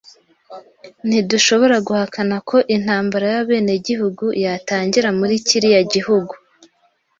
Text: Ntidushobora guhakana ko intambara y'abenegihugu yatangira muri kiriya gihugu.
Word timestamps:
Ntidushobora 1.07 1.75
guhakana 1.87 2.35
ko 2.49 2.57
intambara 2.75 3.25
y'abenegihugu 3.35 4.25
yatangira 4.43 5.09
muri 5.19 5.35
kiriya 5.47 5.81
gihugu. 5.93 6.33